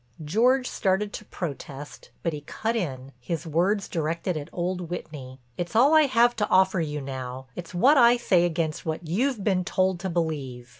[0.25, 5.75] George started to protest, but he cut in, his words directed at old Whitney: "It's
[5.75, 7.45] all I have to offer you now.
[7.55, 10.69] It's what I say against what you've been told to believe.